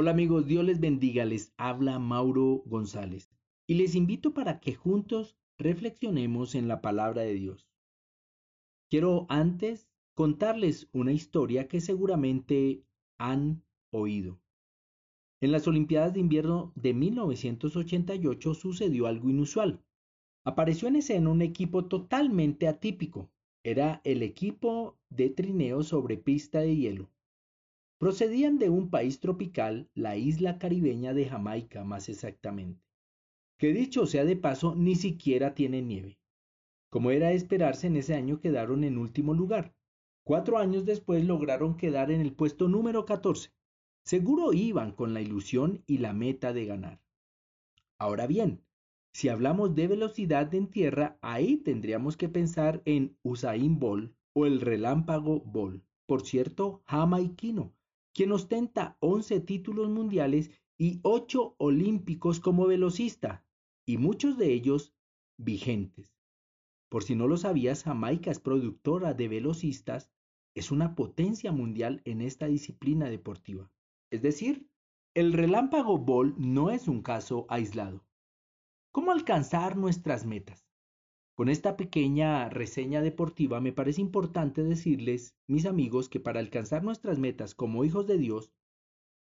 [0.00, 3.32] Hola amigos, Dios les bendiga, les habla Mauro González
[3.66, 7.66] y les invito para que juntos reflexionemos en la palabra de Dios.
[8.88, 12.84] Quiero antes contarles una historia que seguramente
[13.18, 14.38] han oído.
[15.40, 19.82] En las Olimpiadas de Invierno de 1988 sucedió algo inusual.
[20.44, 23.32] Apareció en escena un equipo totalmente atípico.
[23.64, 27.10] Era el equipo de trineo sobre pista de hielo.
[27.98, 32.80] Procedían de un país tropical, la isla caribeña de Jamaica más exactamente,
[33.58, 36.16] que dicho sea de paso ni siquiera tiene nieve.
[36.90, 39.74] Como era de esperarse, en ese año quedaron en último lugar.
[40.22, 43.50] Cuatro años después lograron quedar en el puesto número 14.
[44.04, 47.00] Seguro iban con la ilusión y la meta de ganar.
[47.98, 48.62] Ahora bien,
[49.12, 54.60] si hablamos de velocidad en tierra, ahí tendríamos que pensar en Usain Bolt o el
[54.60, 57.74] relámpago Bolt, por cierto, jamaiquino,
[58.18, 63.46] quien ostenta 11 títulos mundiales y 8 olímpicos como velocista,
[63.86, 64.92] y muchos de ellos
[65.36, 66.16] vigentes.
[66.88, 70.10] Por si no lo sabías, Jamaica es productora de velocistas,
[70.56, 73.70] es una potencia mundial en esta disciplina deportiva.
[74.10, 74.68] Es decir,
[75.14, 78.04] el relámpago ball no es un caso aislado.
[78.90, 80.67] ¿Cómo alcanzar nuestras metas?
[81.38, 87.20] Con esta pequeña reseña deportiva me parece importante decirles, mis amigos, que para alcanzar nuestras
[87.20, 88.50] metas como hijos de Dios,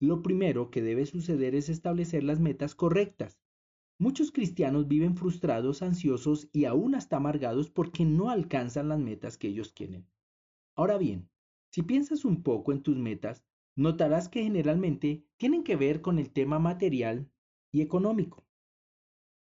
[0.00, 3.38] lo primero que debe suceder es establecer las metas correctas.
[4.00, 9.46] Muchos cristianos viven frustrados, ansiosos y aún hasta amargados porque no alcanzan las metas que
[9.46, 10.04] ellos quieren.
[10.74, 11.30] Ahora bien,
[11.70, 13.44] si piensas un poco en tus metas,
[13.76, 17.30] notarás que generalmente tienen que ver con el tema material
[17.70, 18.44] y económico.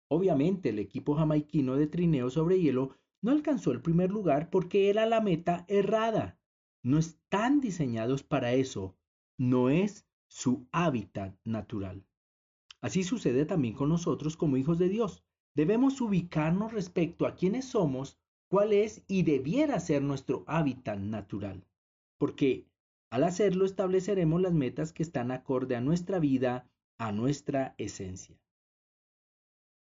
[0.07, 5.05] Obviamente el equipo jamaiquino de trineo sobre hielo no alcanzó el primer lugar porque era
[5.05, 6.39] la meta errada.
[6.83, 8.95] No están diseñados para eso.
[9.37, 12.05] No es su hábitat natural.
[12.81, 15.23] Así sucede también con nosotros como hijos de Dios.
[15.55, 21.65] Debemos ubicarnos respecto a quiénes somos, cuál es y debiera ser nuestro hábitat natural.
[22.19, 22.67] Porque
[23.09, 28.37] al hacerlo estableceremos las metas que están acorde a nuestra vida, a nuestra esencia.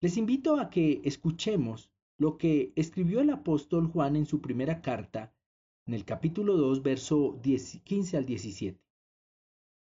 [0.04, 5.34] Les invito a que escuchemos lo que escribió el apóstol Juan en su primera carta,
[5.88, 8.82] en el capítulo 2, verso 15 al 17.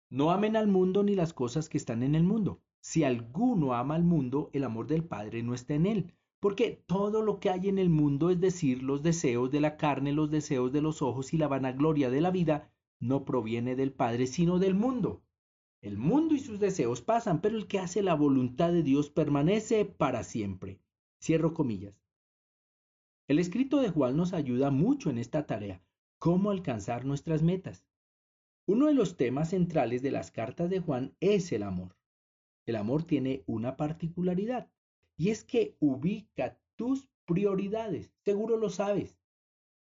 [0.08, 2.62] No amen al mundo ni las cosas que están en el mundo.
[2.80, 6.14] Si alguno ama al mundo, el amor del Padre no está en él.
[6.40, 10.12] Porque todo lo que hay en el mundo, es decir, los deseos de la carne,
[10.12, 14.26] los deseos de los ojos y la vanagloria de la vida, no proviene del Padre,
[14.26, 15.25] sino del mundo.
[15.82, 19.84] El mundo y sus deseos pasan, pero el que hace la voluntad de Dios permanece
[19.84, 20.80] para siempre.
[21.22, 22.00] Cierro comillas.
[23.28, 25.82] El escrito de Juan nos ayuda mucho en esta tarea,
[26.18, 27.84] cómo alcanzar nuestras metas.
[28.66, 31.96] Uno de los temas centrales de las cartas de Juan es el amor.
[32.66, 34.70] El amor tiene una particularidad,
[35.16, 39.16] y es que ubica tus prioridades, seguro lo sabes.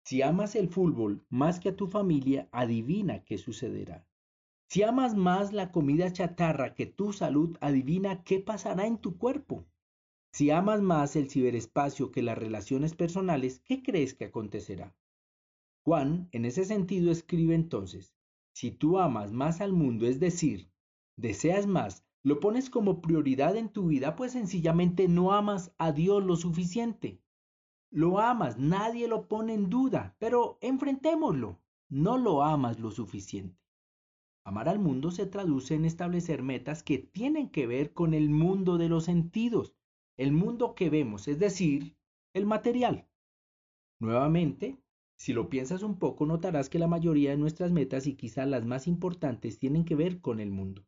[0.03, 4.05] Si amas el fútbol más que a tu familia, adivina qué sucederá.
[4.67, 9.65] Si amas más la comida chatarra que tu salud, adivina qué pasará en tu cuerpo.
[10.31, 14.95] Si amas más el ciberespacio que las relaciones personales, ¿qué crees que acontecerá?
[15.83, 18.15] Juan, en ese sentido, escribe entonces,
[18.53, 20.71] si tú amas más al mundo, es decir,
[21.15, 26.23] deseas más, lo pones como prioridad en tu vida, pues sencillamente no amas a Dios
[26.23, 27.21] lo suficiente.
[27.91, 33.64] Lo amas, nadie lo pone en duda, pero enfrentémoslo, no lo amas lo suficiente.
[34.47, 38.77] Amar al mundo se traduce en establecer metas que tienen que ver con el mundo
[38.77, 39.73] de los sentidos,
[40.17, 41.97] el mundo que vemos, es decir,
[42.31, 43.07] el material.
[43.99, 44.77] Nuevamente,
[45.17, 48.65] si lo piensas un poco, notarás que la mayoría de nuestras metas y quizá las
[48.65, 50.85] más importantes tienen que ver con el mundo.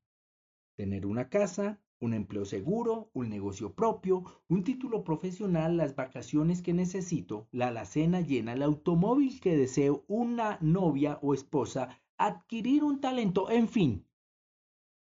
[0.75, 6.73] Tener una casa, un empleo seguro, un negocio propio, un título profesional, las vacaciones que
[6.73, 13.49] necesito, la alacena llena, el automóvil que deseo, una novia o esposa, adquirir un talento,
[13.49, 14.07] en fin,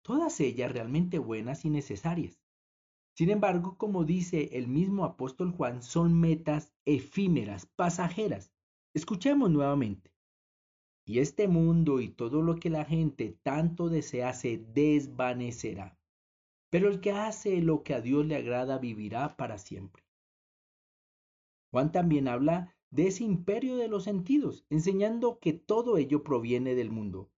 [0.01, 2.39] todas ellas realmente buenas y necesarias.
[3.15, 8.51] Sin embargo, como dice el mismo apóstol Juan, son metas efímeras, pasajeras.
[8.94, 10.13] Escuchemos nuevamente.
[11.06, 16.00] Y este mundo y todo lo que la gente tanto desea se desvanecerá.
[16.69, 20.03] Pero el que hace lo que a Dios le agrada vivirá para siempre.
[21.71, 26.91] Juan también habla de ese imperio de los sentidos, enseñando que todo ello proviene del
[26.91, 27.30] mundo.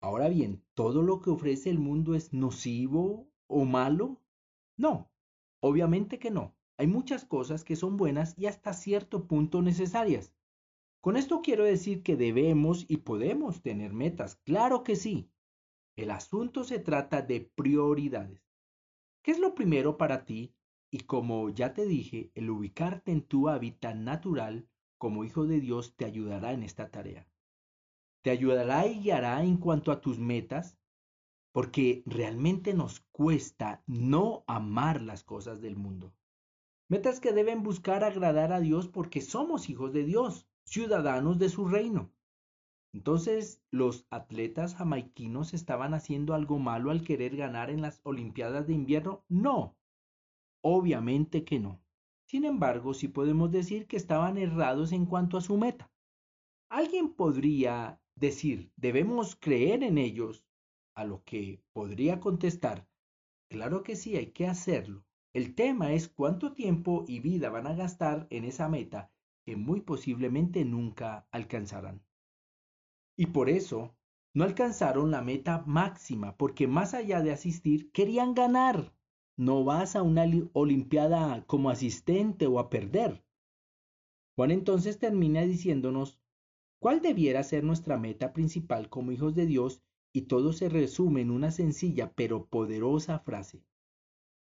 [0.00, 4.20] Ahora bien, ¿todo lo que ofrece el mundo es nocivo o malo?
[4.76, 5.10] No,
[5.60, 6.54] obviamente que no.
[6.78, 10.34] Hay muchas cosas que son buenas y hasta cierto punto necesarias.
[11.00, 15.30] Con esto quiero decir que debemos y podemos tener metas, claro que sí.
[15.96, 18.42] El asunto se trata de prioridades.
[19.22, 20.54] ¿Qué es lo primero para ti?
[20.90, 25.94] Y como ya te dije, el ubicarte en tu hábitat natural como hijo de Dios
[25.96, 27.26] te ayudará en esta tarea.
[28.22, 30.78] Te ayudará y guiará en cuanto a tus metas,
[31.52, 36.12] porque realmente nos cuesta no amar las cosas del mundo.
[36.88, 41.66] Metas que deben buscar agradar a Dios porque somos hijos de Dios, ciudadanos de su
[41.66, 42.12] reino.
[42.92, 48.72] Entonces, ¿los atletas jamaiquinos estaban haciendo algo malo al querer ganar en las Olimpiadas de
[48.72, 49.24] invierno?
[49.28, 49.76] No,
[50.62, 51.85] obviamente que no.
[52.26, 55.90] Sin embargo, sí podemos decir que estaban errados en cuanto a su meta.
[56.68, 60.44] Alguien podría decir, debemos creer en ellos,
[60.96, 62.88] a lo que podría contestar,
[63.48, 65.04] claro que sí, hay que hacerlo.
[65.34, 69.12] El tema es cuánto tiempo y vida van a gastar en esa meta
[69.44, 72.02] que muy posiblemente nunca alcanzarán.
[73.16, 73.94] Y por eso
[74.34, 78.92] no alcanzaron la meta máxima, porque más allá de asistir, querían ganar.
[79.36, 80.24] No vas a una
[80.54, 83.22] olimpiada como asistente o a perder.
[84.34, 86.18] Juan entonces termina diciéndonos
[86.78, 91.30] cuál debiera ser nuestra meta principal como hijos de Dios y todo se resume en
[91.30, 93.62] una sencilla pero poderosa frase.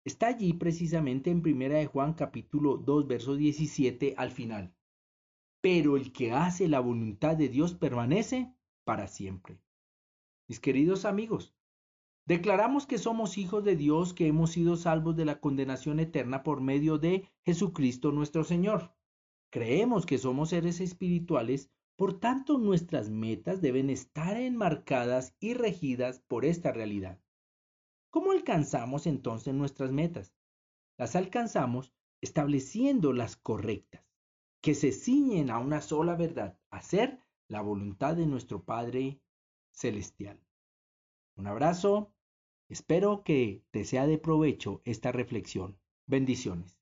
[0.03, 4.73] Está allí precisamente en Primera de Juan capítulo 2 verso 17 al final.
[5.61, 8.53] Pero el que hace la voluntad de Dios permanece
[8.83, 9.61] para siempre.
[10.47, 11.55] Mis queridos amigos,
[12.25, 16.61] declaramos que somos hijos de Dios, que hemos sido salvos de la condenación eterna por
[16.61, 18.95] medio de Jesucristo nuestro Señor.
[19.49, 26.45] Creemos que somos seres espirituales, por tanto nuestras metas deben estar enmarcadas y regidas por
[26.45, 27.19] esta realidad.
[28.09, 30.33] ¿Cómo alcanzamos entonces nuestras metas?
[30.97, 34.05] Las alcanzamos estableciendo las correctas,
[34.61, 39.21] que se ciñen a una sola verdad, hacer la voluntad de nuestro Padre
[39.71, 40.39] Celestial.
[41.41, 42.13] Un abrazo,
[42.69, 45.75] espero que te sea de provecho esta reflexión.
[46.05, 46.80] Bendiciones.